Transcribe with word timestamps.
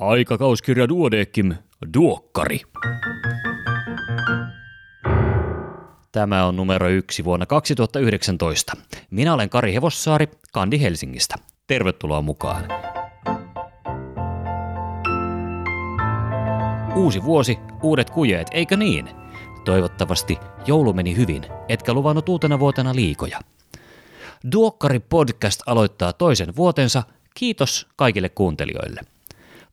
Aikakauskirja 0.00 0.88
Duodekim, 0.88 1.54
Duokkari. 1.94 2.60
Tämä 6.12 6.46
on 6.46 6.56
numero 6.56 6.88
yksi 6.88 7.24
vuonna 7.24 7.46
2019. 7.46 8.72
Minä 9.10 9.34
olen 9.34 9.50
Kari 9.50 9.74
Hevossaari, 9.74 10.28
Kandi 10.52 10.80
Helsingistä. 10.80 11.34
Tervetuloa 11.66 12.22
mukaan. 12.22 12.64
Uusi 16.96 17.22
vuosi, 17.22 17.58
uudet 17.82 18.10
kujeet, 18.10 18.48
eikö 18.52 18.76
niin? 18.76 19.08
Toivottavasti 19.64 20.38
joulu 20.66 20.92
meni 20.92 21.16
hyvin, 21.16 21.42
etkä 21.68 21.94
luvannut 21.94 22.28
uutena 22.28 22.58
vuotena 22.58 22.94
liikoja. 22.94 23.40
Duokkari 24.52 24.98
podcast 24.98 25.62
aloittaa 25.66 26.12
toisen 26.12 26.56
vuotensa. 26.56 27.02
Kiitos 27.34 27.88
kaikille 27.96 28.28
kuuntelijoille. 28.28 29.00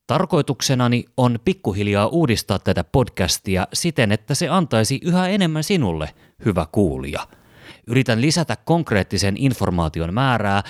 Tarkoituksenani 0.08 1.06
on 1.18 1.40
pikkuhiljaa 1.46 2.08
uudistaa 2.08 2.60
tätä 2.60 2.84
podcastia 2.84 3.68
siten, 3.74 4.12
että 4.12 4.36
se 4.36 4.50
antaisi 4.50 5.00
yhä 5.04 5.28
enemmän 5.28 5.64
sinulle, 5.64 6.10
hyvä 6.46 6.66
kuulija. 6.72 7.28
Yritän 7.88 8.22
lisätä 8.22 8.56
konkreettisen 8.56 9.38
informaation 9.38 10.14
määrää 10.14 10.64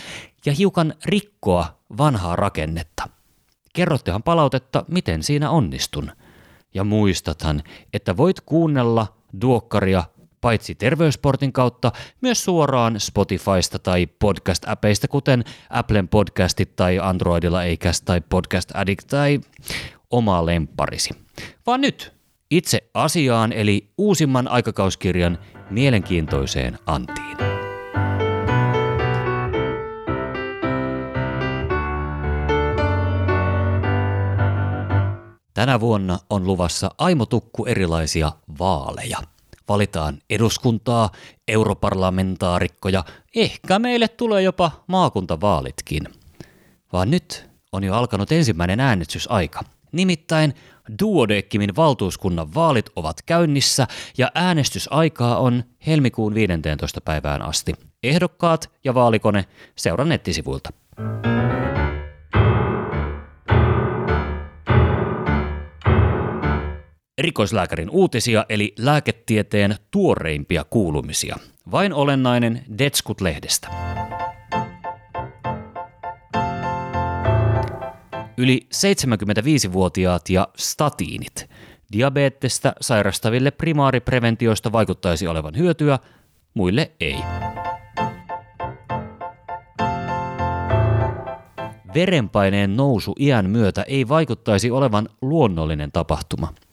ja 0.45 0.53
hiukan 0.53 0.93
rikkoa 1.05 1.79
vanhaa 1.97 2.35
rakennetta. 2.35 3.09
Kerrottehan 3.73 4.23
palautetta, 4.23 4.85
miten 4.87 5.23
siinä 5.23 5.49
onnistun. 5.49 6.11
Ja 6.73 6.83
muistathan, 6.83 7.63
että 7.93 8.17
voit 8.17 8.41
kuunnella 8.41 9.07
Duokkaria 9.41 10.03
paitsi 10.41 10.75
terveysportin 10.75 11.53
kautta, 11.53 11.91
myös 12.21 12.43
suoraan 12.43 12.99
Spotifysta 12.99 13.79
tai 13.79 14.07
podcast-äpeistä, 14.07 15.07
kuten 15.07 15.43
Applen 15.69 16.07
podcastit 16.07 16.75
tai 16.75 16.99
Androidilla 16.99 17.63
eikäs 17.63 18.01
tai 18.01 18.21
Podcast 18.29 18.71
Addict 18.73 19.07
tai 19.07 19.39
oma 20.11 20.45
lempparisi. 20.45 21.09
Vaan 21.65 21.81
nyt 21.81 22.13
itse 22.51 22.89
asiaan 22.93 23.51
eli 23.51 23.89
uusimman 23.97 24.47
aikakauskirjan 24.47 25.37
mielenkiintoiseen 25.69 26.79
antiin. 26.85 27.37
Tänä 35.53 35.79
vuonna 35.79 36.19
on 36.29 36.47
luvassa 36.47 36.91
aimotukku 36.97 37.65
erilaisia 37.65 38.31
vaaleja– 38.59 39.17
valitaan 39.69 40.17
eduskuntaa, 40.29 41.09
europarlamentaarikkoja, 41.47 43.03
ehkä 43.35 43.79
meille 43.79 44.07
tulee 44.07 44.41
jopa 44.41 44.71
maakuntavaalitkin. 44.87 46.03
Vaan 46.93 47.11
nyt 47.11 47.49
on 47.71 47.83
jo 47.83 47.93
alkanut 47.93 48.31
ensimmäinen 48.31 48.79
äänestysaika. 48.79 49.59
Nimittäin 49.91 50.53
Duodeckimin 51.01 51.75
valtuuskunnan 51.75 52.53
vaalit 52.53 52.85
ovat 52.95 53.21
käynnissä 53.21 53.87
ja 54.17 54.31
äänestysaikaa 54.35 55.37
on 55.37 55.63
helmikuun 55.87 56.33
15. 56.33 57.01
päivään 57.01 57.41
asti. 57.41 57.73
Ehdokkaat 58.03 58.71
ja 58.83 58.93
vaalikone 58.93 59.45
seuraa 59.75 60.05
nettisivuilta. 60.05 60.69
Erikoislääkärin 67.17 67.89
uutisia 67.89 68.45
eli 68.49 68.73
lääketieteen 68.79 69.75
tuoreimpia 69.91 70.63
kuulumisia. 70.63 71.37
Vain 71.71 71.93
olennainen 71.93 72.63
Detskut-lehdestä. 72.77 73.67
Yli 78.37 78.67
75-vuotiaat 78.73 80.29
ja 80.29 80.47
statiinit. 80.57 81.49
Diabetesta 81.91 82.73
sairastaville 82.81 83.51
primaaripreventioista 83.51 84.71
vaikuttaisi 84.71 85.27
olevan 85.27 85.57
hyötyä, 85.57 85.99
muille 86.53 86.91
ei. 86.99 87.17
Verenpaineen 91.93 92.77
nousu 92.77 93.15
iän 93.19 93.49
myötä 93.49 93.83
ei 93.83 94.07
vaikuttaisi 94.07 94.71
olevan 94.71 95.09
luonnollinen 95.21 95.91
tapahtuma– 95.91 96.53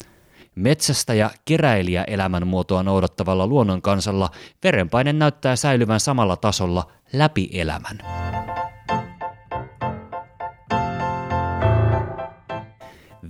Metsästä 0.55 1.15
ja 1.15 1.31
keräilijä 1.45 2.05
elämänmuotoa 2.05 2.83
noudattavalla 2.83 3.47
luonnonkansalla 3.47 4.31
verenpaine 4.65 5.13
näyttää 5.13 5.57
säilyvän 5.57 6.01
samalla 6.01 6.37
tasolla 6.37 6.93
läpi 7.13 7.49
elämän. 7.53 7.99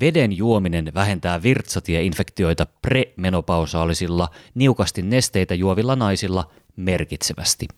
Veden 0.00 0.36
juominen 0.36 0.92
vähentää 0.94 1.42
virtsatieinfektioita 1.42 2.66
premenopausaalisilla, 2.82 4.28
niukasti 4.54 5.02
nesteitä 5.02 5.54
juovilla 5.54 5.96
naisilla 5.96 6.50
merkitsevästi. 6.76 7.68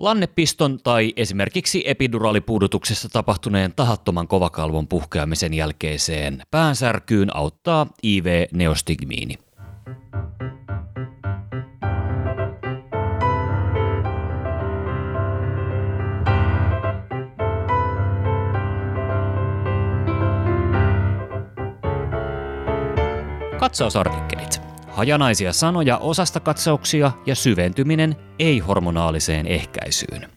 Lannepiston 0.00 0.78
tai 0.82 1.12
esimerkiksi 1.16 1.82
epiduraalipuudutuksessa 1.86 3.08
tapahtuneen 3.08 3.72
tahattoman 3.76 4.28
kovakalvon 4.28 4.88
puhkeamisen 4.88 5.54
jälkeiseen 5.54 6.42
päänsärkyyn 6.50 7.36
auttaa 7.36 7.86
IV-neostigmiini. 8.02 9.34
Katsausartikkelit. 23.60 24.69
Hajanaisia 25.00 25.52
sanoja, 25.52 25.98
osasta 25.98 26.40
katsauksia 26.40 27.12
ja 27.26 27.34
syventyminen 27.34 28.16
ei-hormonaaliseen 28.38 29.46
ehkäisyyn. 29.46 30.28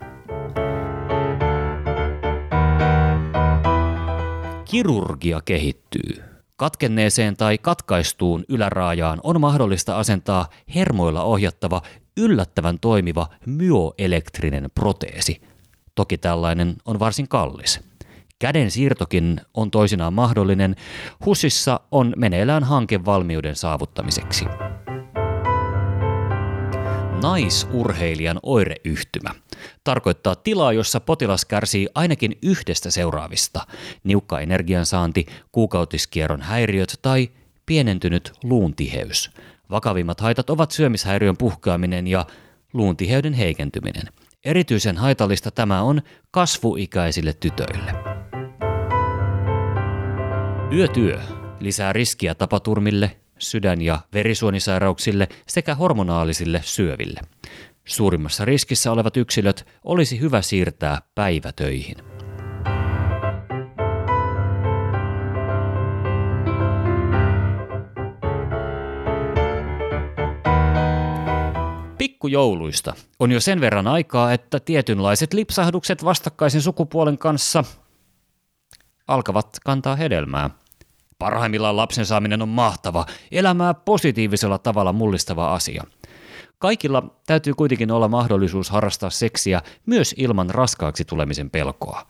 Kirurgia 4.66 5.42
kehittyy. 5.46 6.24
Katkenneeseen 6.56 7.38
tai 7.38 7.58
katkaistuun 7.58 8.44
yläraajaan 8.50 9.20
on 9.24 9.42
mahdollista 9.42 9.98
asentaa 9.98 10.50
hermoilla 10.76 11.24
ohjattava 11.24 11.82
yllättävän 12.18 12.80
toimiva 12.80 13.28
myoelektrinen 13.46 14.72
proteesi. 14.76 15.42
Toki 15.96 16.18
tällainen 16.18 16.76
on 16.86 17.00
varsin 17.00 17.28
kallis. 17.28 17.80
Käden 18.44 18.72
siirtokin 18.72 19.42
on 19.54 19.72
toisinaan 19.72 20.14
mahdollinen. 20.14 20.76
HUSissa 21.26 21.80
on 21.92 22.14
meneillään 22.18 22.64
hanke 22.64 23.06
valmiuden 23.06 23.56
saavuttamiseksi. 23.56 24.46
Naisurheilijan 27.22 28.40
oireyhtymä 28.44 29.30
tarkoittaa 29.84 30.36
tilaa, 30.36 30.74
jossa 30.74 31.00
potilas 31.00 31.46
kärsii 31.46 31.88
ainakin 31.96 32.38
yhdestä 32.42 32.92
seuraavista. 32.92 33.68
Niukka 34.04 34.40
energiansaanti, 34.40 35.26
kuukautiskierron 35.52 36.42
häiriöt 36.42 37.00
tai 37.02 37.30
pienentynyt 37.66 38.34
luuntiheys. 38.44 39.32
Vakavimmat 39.70 40.20
haitat 40.20 40.50
ovat 40.50 40.72
syömishäiriön 40.72 41.38
puhkeaminen 41.38 42.08
ja 42.08 42.26
luuntiheyden 42.74 43.34
heikentyminen. 43.34 44.04
Erityisen 44.46 44.98
haitallista 44.98 45.52
tämä 45.52 45.82
on 45.82 46.02
kasvuikäisille 46.32 47.34
tytöille. 47.34 48.13
Yötyö 50.74 51.20
lisää 51.60 51.94
riskiä 51.94 52.36
tapaturmille, 52.36 53.18
sydän- 53.40 53.82
ja 53.82 54.00
verisuonisairauksille 54.14 55.28
sekä 55.48 55.76
hormonaalisille 55.76 56.62
syöville. 56.64 57.20
Suurimmassa 57.86 58.46
riskissä 58.46 58.92
olevat 58.92 59.18
yksilöt 59.18 59.68
olisi 59.84 60.20
hyvä 60.20 60.42
siirtää 60.42 61.02
päivätöihin. 61.16 61.96
Pikkujouluista 71.98 72.94
on 73.20 73.32
jo 73.32 73.40
sen 73.40 73.62
verran 73.62 73.88
aikaa, 73.88 74.34
että 74.34 74.60
tietynlaiset 74.60 75.34
lipsahdukset 75.34 76.04
vastakkaisen 76.06 76.62
sukupuolen 76.62 77.18
kanssa 77.18 77.64
alkavat 79.08 79.58
kantaa 79.64 79.96
hedelmää– 79.96 80.50
Parhaimmillaan 81.24 81.78
lapsen 81.78 82.06
saaminen 82.06 82.42
on 82.42 82.50
mahtava, 82.50 83.06
elämää 83.32 83.74
positiivisella 83.74 84.58
tavalla 84.58 84.94
mullistava 84.94 85.54
asia. 85.54 85.84
Kaikilla 86.60 87.04
täytyy 87.28 87.54
kuitenkin 87.54 87.92
olla 87.92 88.08
mahdollisuus 88.08 88.70
harrastaa 88.70 89.10
seksiä 89.10 89.62
myös 89.86 90.16
ilman 90.18 90.50
raskaaksi 90.50 91.06
tulemisen 91.06 91.50
pelkoa. 91.50 92.08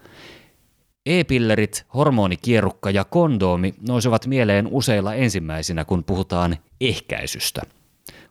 E-pillerit, 1.06 1.86
hormonikierukka 1.94 2.90
ja 2.90 3.04
kondoomi 3.04 3.74
nousevat 3.88 4.28
mieleen 4.28 4.68
useilla 4.72 5.14
ensimmäisinä, 5.14 5.86
kun 5.86 6.04
puhutaan 6.04 6.58
ehkäisystä. 6.82 7.62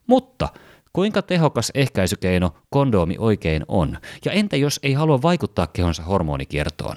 Mutta 0.06 0.49
Kuinka 0.93 1.23
tehokas 1.23 1.70
ehkäisykeino 1.75 2.55
kondoomi 2.70 3.17
oikein 3.19 3.64
on? 3.69 3.99
Ja 4.25 4.32
entä 4.32 4.56
jos 4.56 4.81
ei 4.82 4.93
halua 4.93 5.23
vaikuttaa 5.23 5.67
kehonsa 5.67 6.02
hormonikiertoon? 6.02 6.96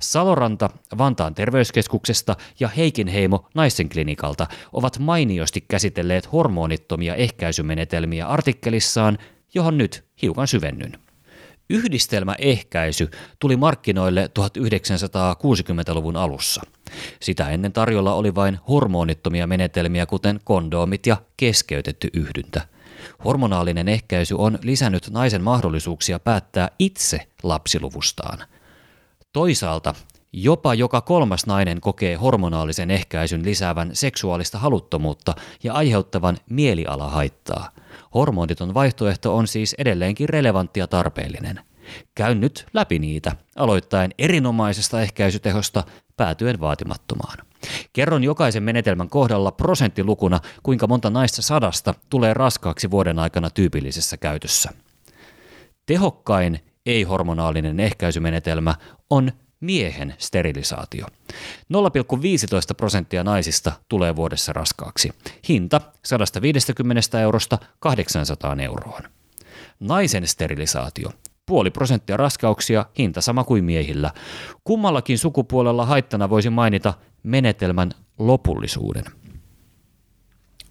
Saloranta 0.00 0.70
Vantaan 0.98 1.34
terveyskeskuksesta 1.34 2.36
ja 2.60 2.68
Heikinheimo 2.68 3.48
Naisten 3.54 3.88
klinikalta 3.88 4.46
ovat 4.72 4.98
mainiosti 4.98 5.64
käsitelleet 5.68 6.32
hormonittomia 6.32 7.14
ehkäisymenetelmiä 7.14 8.26
artikkelissaan, 8.26 9.18
johon 9.54 9.78
nyt 9.78 10.04
hiukan 10.22 10.48
syvennyn. 10.48 10.98
Yhdistelmäehkäisy 11.70 13.10
tuli 13.38 13.56
markkinoille 13.56 14.30
1960-luvun 14.38 16.16
alussa. 16.16 16.62
Sitä 17.20 17.48
ennen 17.48 17.72
tarjolla 17.72 18.14
oli 18.14 18.34
vain 18.34 18.58
hormonittomia 18.68 19.46
menetelmiä, 19.46 20.06
kuten 20.06 20.40
kondoomit 20.44 21.06
ja 21.06 21.16
keskeytetty 21.36 22.08
yhdyntä. 22.12 22.60
Hormonaalinen 23.24 23.88
ehkäisy 23.88 24.34
on 24.38 24.58
lisännyt 24.62 25.10
naisen 25.10 25.42
mahdollisuuksia 25.42 26.18
päättää 26.18 26.68
itse 26.78 27.26
lapsiluvustaan. 27.42 28.38
Toisaalta 29.32 29.94
jopa 30.32 30.74
joka 30.74 31.00
kolmas 31.00 31.46
nainen 31.46 31.80
kokee 31.80 32.14
hormonaalisen 32.14 32.90
ehkäisyn 32.90 33.44
lisäävän 33.44 33.90
seksuaalista 33.92 34.58
haluttomuutta 34.58 35.34
ja 35.62 35.74
aiheuttavan 35.74 36.36
mielialahaittaa– 36.50 37.70
Hormoniton 38.14 38.74
vaihtoehto 38.74 39.36
on 39.36 39.48
siis 39.48 39.74
edelleenkin 39.78 40.28
relevantti 40.28 40.80
ja 40.80 40.86
tarpeellinen. 40.86 41.60
Käyn 42.14 42.40
nyt 42.40 42.66
läpi 42.74 42.98
niitä, 42.98 43.36
aloittaen 43.56 44.10
erinomaisesta 44.18 45.02
ehkäisytehosta 45.02 45.84
päätyen 46.16 46.60
vaatimattomaan. 46.60 47.38
Kerron 47.92 48.24
jokaisen 48.24 48.62
menetelmän 48.62 49.08
kohdalla 49.08 49.52
prosenttilukuna, 49.52 50.40
kuinka 50.62 50.86
monta 50.86 51.10
naista 51.10 51.42
sadasta 51.42 51.94
tulee 52.10 52.34
raskaaksi 52.34 52.90
vuoden 52.90 53.18
aikana 53.18 53.50
tyypillisessä 53.50 54.16
käytössä. 54.16 54.70
Tehokkain 55.86 56.60
ei-hormonaalinen 56.86 57.80
ehkäisymenetelmä 57.80 58.74
on 59.12 59.32
miehen 59.60 60.14
sterilisaatio. 60.18 61.06
0,15 61.06 62.74
prosenttia 62.76 63.24
naisista 63.24 63.72
tulee 63.88 64.16
vuodessa 64.16 64.52
raskaaksi. 64.52 65.10
Hinta 65.48 65.80
150 66.04 67.20
eurosta 67.20 67.58
800 67.78 68.56
euroon. 68.62 69.02
Naisen 69.80 70.26
sterilisaatio. 70.26 71.10
Puoli 71.46 71.70
prosenttia 71.70 72.16
raskauksia, 72.16 72.86
hinta 72.98 73.20
sama 73.20 73.44
kuin 73.44 73.64
miehillä. 73.64 74.10
Kummallakin 74.64 75.18
sukupuolella 75.18 75.86
haittana 75.86 76.30
voisi 76.30 76.50
mainita 76.50 76.94
menetelmän 77.22 77.90
lopullisuuden. 78.18 79.04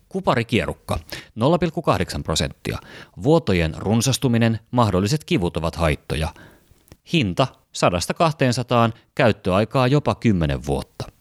Kuparikierukka 0.10 1.00
0,8 1.16 2.24
prosenttia. 2.24 2.78
Vuotojen 3.24 3.76
runsastuminen, 3.78 4.60
mahdolliset 4.72 5.24
kivut 5.24 5.58
ovat 5.58 5.76
haittoja. 5.76 6.30
Hinta 7.14 7.48
100-200 8.92 8.98
käyttöaikaa 9.16 9.88
jopa 9.88 10.16
10 10.16 10.66
vuotta. 10.66 11.12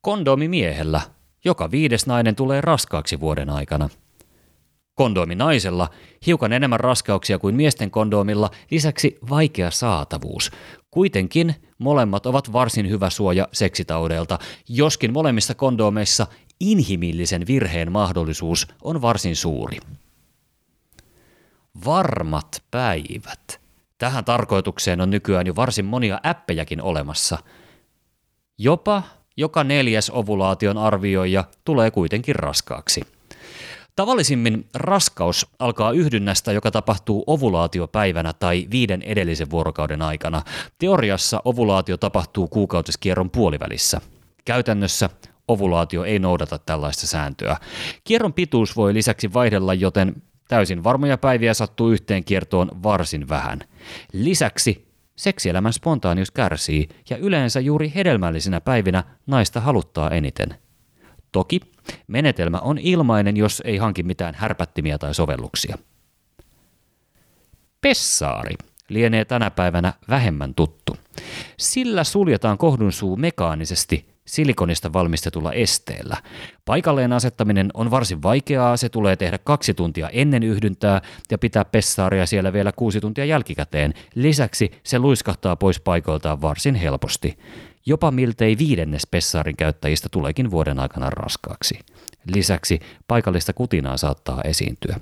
Kondomi 0.00 0.48
miehellä. 0.48 1.00
Joka 1.44 1.70
viides 1.70 2.06
nainen 2.06 2.36
tulee 2.36 2.60
raskaaksi 2.60 3.20
vuoden 3.20 3.50
aikana. 3.50 3.88
Kondomi 4.94 5.34
naisella. 5.34 5.88
Hiukan 6.26 6.52
enemmän 6.52 6.80
raskauksia 6.80 7.38
kuin 7.38 7.54
miesten 7.54 7.90
kondomilla, 7.90 8.50
lisäksi 8.70 9.18
vaikea 9.30 9.70
saatavuus. 9.70 10.50
Kuitenkin 10.90 11.54
molemmat 11.78 12.26
ovat 12.26 12.52
varsin 12.52 12.88
hyvä 12.88 13.10
suoja 13.10 13.48
seksitaudeilta, 13.52 14.38
joskin 14.68 15.12
molemmissa 15.12 15.54
kondomeissa 15.54 16.26
inhimillisen 16.60 17.46
virheen 17.46 17.92
mahdollisuus 17.92 18.66
on 18.82 19.02
varsin 19.02 19.36
suuri. 19.36 19.78
Varmat 21.84 22.62
päivät. 22.70 23.67
Tähän 23.98 24.24
tarkoitukseen 24.24 25.00
on 25.00 25.10
nykyään 25.10 25.46
jo 25.46 25.56
varsin 25.56 25.84
monia 25.84 26.20
appejakin 26.22 26.82
olemassa. 26.82 27.38
Jopa 28.58 29.02
joka 29.36 29.64
neljäs 29.64 30.10
ovulaation 30.14 30.78
arvioija 30.78 31.44
tulee 31.64 31.90
kuitenkin 31.90 32.36
raskaaksi. 32.36 33.02
Tavallisimmin 33.96 34.68
raskaus 34.74 35.46
alkaa 35.58 35.92
yhdynnästä, 35.92 36.52
joka 36.52 36.70
tapahtuu 36.70 37.24
ovulaatiopäivänä 37.26 38.32
tai 38.32 38.66
viiden 38.70 39.02
edellisen 39.02 39.50
vuorokauden 39.50 40.02
aikana. 40.02 40.42
Teoriassa 40.78 41.42
ovulaatio 41.44 41.96
tapahtuu 41.96 42.48
kuukautiskierron 42.48 43.30
puolivälissä. 43.30 44.00
Käytännössä 44.44 45.10
ovulaatio 45.48 46.04
ei 46.04 46.18
noudata 46.18 46.58
tällaista 46.58 47.06
sääntöä. 47.06 47.56
Kierron 48.04 48.32
pituus 48.32 48.76
voi 48.76 48.94
lisäksi 48.94 49.32
vaihdella, 49.32 49.74
joten 49.74 50.22
Täysin 50.48 50.84
varmoja 50.84 51.18
päiviä 51.18 51.54
sattuu 51.54 51.90
yhteen 51.90 52.24
kiertoon 52.24 52.82
varsin 52.82 53.28
vähän. 53.28 53.60
Lisäksi 54.12 54.88
seksielämän 55.16 55.72
spontaanius 55.72 56.30
kärsii 56.30 56.88
ja 57.10 57.16
yleensä 57.16 57.60
juuri 57.60 57.92
hedelmällisinä 57.94 58.60
päivinä 58.60 59.04
naista 59.26 59.60
haluttaa 59.60 60.10
eniten. 60.10 60.54
Toki 61.32 61.60
menetelmä 62.06 62.58
on 62.58 62.78
ilmainen, 62.78 63.36
jos 63.36 63.62
ei 63.64 63.76
hanki 63.76 64.02
mitään 64.02 64.34
härpättimiä 64.34 64.98
tai 64.98 65.14
sovelluksia. 65.14 65.78
Pessaari 67.80 68.54
lienee 68.88 69.24
tänä 69.24 69.50
päivänä 69.50 69.92
vähemmän 70.08 70.54
tuttu. 70.54 70.96
Sillä 71.58 72.04
suljetaan 72.04 72.58
kohdunsuu 72.58 73.16
mekaanisesti 73.16 74.08
silikonista 74.28 74.92
valmistetulla 74.92 75.52
esteellä. 75.52 76.16
Paikalleen 76.64 77.12
asettaminen 77.12 77.70
on 77.74 77.90
varsin 77.90 78.22
vaikeaa, 78.22 78.76
se 78.76 78.88
tulee 78.88 79.16
tehdä 79.16 79.38
kaksi 79.38 79.74
tuntia 79.74 80.08
ennen 80.08 80.42
yhdyntää 80.42 81.00
ja 81.30 81.38
pitää 81.38 81.64
pessaaria 81.64 82.26
siellä 82.26 82.52
vielä 82.52 82.72
kuusi 82.72 83.00
tuntia 83.00 83.24
jälkikäteen. 83.24 83.94
Lisäksi 84.14 84.70
se 84.82 84.98
luiskahtaa 84.98 85.56
pois 85.56 85.80
paikoiltaan 85.80 86.42
varsin 86.42 86.74
helposti. 86.74 87.38
Jopa 87.86 88.10
miltei 88.10 88.58
viidennes 88.58 89.06
pessaarin 89.10 89.56
käyttäjistä 89.56 90.08
tuleekin 90.10 90.50
vuoden 90.50 90.80
aikana 90.80 91.10
raskaaksi. 91.10 91.78
Lisäksi 92.34 92.80
paikallista 93.08 93.52
kutinaa 93.52 93.96
saattaa 93.96 94.40
esiintyä. 94.44 95.00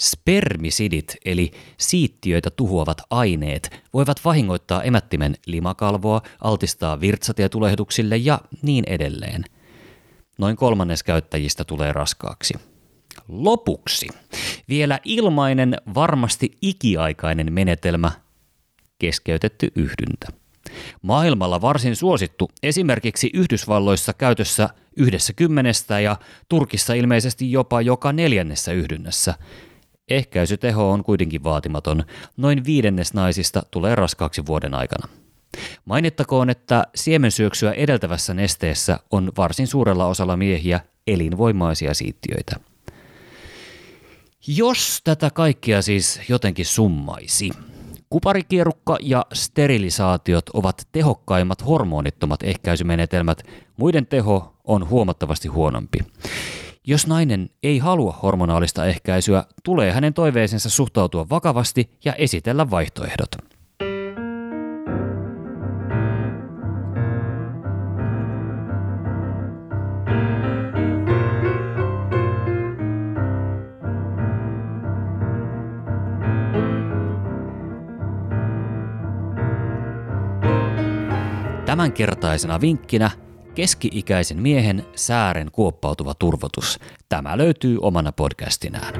Spermisidit 0.00 1.16
eli 1.24 1.50
siittiöitä 1.76 2.50
tuhoavat 2.50 2.98
aineet 3.10 3.82
voivat 3.94 4.20
vahingoittaa 4.24 4.82
emättimen 4.82 5.36
limakalvoa, 5.46 6.22
altistaa 6.40 7.00
virtsatietulehduksille 7.00 8.16
ja 8.16 8.40
niin 8.62 8.84
edelleen. 8.86 9.44
Noin 10.38 10.56
kolmannes 10.56 11.02
käyttäjistä 11.02 11.64
tulee 11.64 11.92
raskaaksi. 11.92 12.54
Lopuksi 13.28 14.08
vielä 14.68 14.98
ilmainen, 15.04 15.76
varmasti 15.94 16.50
ikiaikainen 16.62 17.52
menetelmä, 17.52 18.12
keskeytetty 18.98 19.68
yhdyntä. 19.76 20.28
Maailmalla 21.02 21.60
varsin 21.60 21.96
suosittu, 21.96 22.50
esimerkiksi 22.62 23.30
Yhdysvalloissa 23.34 24.12
käytössä 24.12 24.68
yhdessä 24.96 25.32
kymmenestä 25.32 26.00
ja 26.00 26.16
Turkissa 26.48 26.94
ilmeisesti 26.94 27.52
jopa 27.52 27.82
joka 27.82 28.12
neljännessä 28.12 28.72
yhdynnässä– 28.72 29.34
Ehkäisyteho 30.10 30.90
on 30.90 31.04
kuitenkin 31.04 31.44
vaatimaton. 31.44 32.04
Noin 32.36 32.64
viidennes 32.64 33.14
naisista 33.14 33.62
tulee 33.70 33.94
raskaaksi 33.94 34.46
vuoden 34.46 34.74
aikana. 34.74 35.08
Mainittakoon, 35.84 36.50
että 36.50 36.84
siemensyöksyä 36.94 37.72
edeltävässä 37.72 38.34
nesteessä 38.34 38.98
on 39.10 39.32
varsin 39.36 39.66
suurella 39.66 40.06
osalla 40.06 40.36
miehiä 40.36 40.80
elinvoimaisia 41.06 41.94
siittiöitä. 41.94 42.56
Jos 44.46 45.00
tätä 45.04 45.30
kaikkea 45.30 45.82
siis 45.82 46.20
jotenkin 46.28 46.66
summaisi, 46.66 47.50
kuparikierukka 48.10 48.96
ja 49.00 49.26
sterilisaatiot 49.32 50.48
ovat 50.48 50.88
tehokkaimmat 50.92 51.66
hormonittomat 51.66 52.42
ehkäisymenetelmät, 52.42 53.42
muiden 53.76 54.06
teho 54.06 54.54
on 54.64 54.88
huomattavasti 54.88 55.48
huonompi. 55.48 55.98
Jos 56.86 57.06
nainen 57.06 57.50
ei 57.62 57.78
halua 57.78 58.18
hormonaalista 58.22 58.86
ehkäisyä, 58.86 59.44
tulee 59.64 59.92
hänen 59.92 60.14
toiveeseensa 60.14 60.70
suhtautua 60.70 61.26
vakavasti 61.30 61.90
ja 62.04 62.14
esitellä 62.14 62.70
vaihtoehdot. 62.70 63.28
Tämänkertaisena 81.66 82.60
vinkkinä 82.60 83.10
keski-ikäisen 83.60 84.42
miehen 84.42 84.86
säären 84.96 85.50
kuoppautuva 85.52 86.14
turvotus. 86.14 86.78
Tämä 87.08 87.38
löytyy 87.38 87.78
omana 87.80 88.12
podcastinään. 88.12 88.94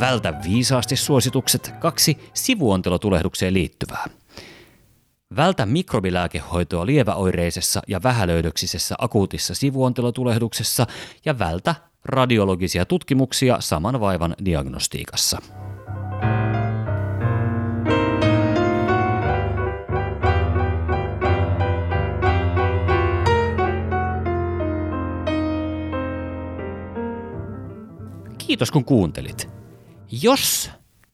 Vältä 0.00 0.34
viisaasti 0.44 0.96
suositukset 0.96 1.74
kaksi 1.80 2.18
sivuontelotulehdukseen 2.34 3.54
liittyvää. 3.54 4.06
Vältä 5.36 5.66
mikrobilääkehoitoa 5.66 6.86
lieväoireisessa 6.86 7.82
ja 7.88 8.02
vähälöydöksisessä 8.02 8.94
akuutissa 8.98 9.54
sivuontelotulehduksessa 9.54 10.86
ja 11.24 11.38
vältä 11.38 11.74
radiologisia 12.04 12.84
tutkimuksia 12.84 13.60
saman 13.60 14.00
vaivan 14.00 14.36
diagnostiikassa. 14.44 15.38
Kiitos 28.52 28.70
kun 28.70 28.84
kuuntelit. 28.84 29.48
Jos 30.22 30.70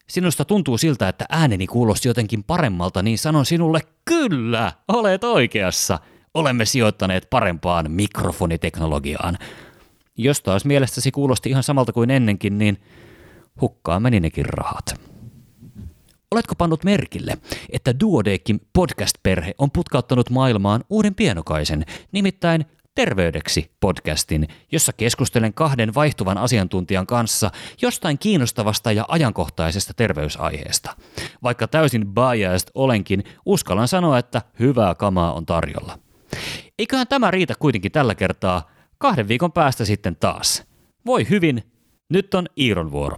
sinusta 0.07 0.45
tuntuu 0.45 0.79
siltä, 0.79 1.09
että 1.09 1.25
ääneni 1.29 1.67
kuulosti 1.67 2.09
jotenkin 2.09 2.45
paremmalta, 2.45 3.03
niin 3.03 3.19
sanon 3.19 3.47
sinulle 3.47 3.81
kyllä, 4.05 4.73
olet 4.89 5.25
oikeassa. 5.25 5.99
Olemme 6.35 6.65
sijoittaneet 6.65 7.31
parempaan 7.31 7.91
mikrofoniteknologiaan. 7.91 9.39
Jos 10.17 10.43
taas 10.43 10.65
mielestäsi 10.65 11.11
kuulosti 11.11 11.51
ihan 11.51 11.63
samalta 11.63 11.93
kuin 11.93 12.11
ennenkin, 12.11 12.59
niin 12.59 12.81
hukkaa 13.61 14.01
meni 14.01 14.21
nekin 14.21 14.47
rahat. 14.47 15.01
Oletko 16.31 16.55
pannut 16.55 16.85
merkille, 16.85 17.39
että 17.71 18.01
Duodekin 18.01 18.61
podcast-perhe 18.73 19.55
on 19.59 19.71
putkauttanut 19.71 20.31
maailmaan 20.31 20.85
uuden 20.91 21.15
pienokaisen, 21.15 21.85
nimittäin 22.13 22.65
Terveydeksi 22.99 23.71
podcastin, 23.81 24.49
jossa 24.73 24.93
keskustelen 24.93 25.55
kahden 25.55 25.95
vaihtuvan 25.95 26.39
asiantuntijan 26.39 27.07
kanssa 27.07 27.51
jostain 27.83 28.19
kiinnostavasta 28.19 28.93
ja 28.93 29.05
ajankohtaisesta 29.09 29.95
terveysaiheesta. 29.95 30.97
Vaikka 31.43 31.69
täysin 31.69 32.07
biased 32.07 32.69
olenkin, 32.75 33.25
uskallan 33.47 33.89
sanoa, 33.89 34.19
että 34.19 34.43
hyvää 34.61 34.95
kamaa 34.95 35.33
on 35.33 35.47
tarjolla. 35.47 35.99
Eiköhän 36.79 37.07
tämä 37.09 37.31
riitä 37.31 37.55
kuitenkin 37.59 37.93
tällä 37.93 38.15
kertaa, 38.15 38.71
kahden 38.99 39.29
viikon 39.29 39.53
päästä 39.53 39.85
sitten 39.85 40.17
taas. 40.17 40.65
Voi 41.07 41.29
hyvin, 41.31 41.63
nyt 42.09 42.35
on 42.35 42.47
Iiron 42.61 42.93
vuoro. 42.93 43.17